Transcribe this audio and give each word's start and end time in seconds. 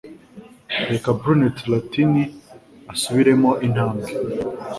reka 0.91 1.09
Brunet 1.19 1.57
Latini 1.71 2.23
asubiremo 2.93 3.49
intambwe 3.65 4.07